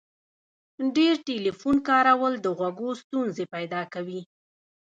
[0.95, 4.21] ډیر ټلیفون کارول د غوږو ستونزي پیدا کوي.